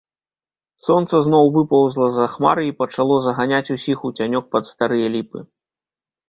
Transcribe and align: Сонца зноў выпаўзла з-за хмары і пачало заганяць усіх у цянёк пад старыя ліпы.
Сонца 0.85 1.19
зноў 1.25 1.45
выпаўзла 1.57 2.07
з-за 2.15 2.25
хмары 2.35 2.63
і 2.69 2.71
пачало 2.79 3.19
заганяць 3.27 3.73
усіх 3.77 3.97
у 4.11 4.13
цянёк 4.19 4.49
пад 4.57 4.63
старыя 4.71 5.07
ліпы. 5.19 5.39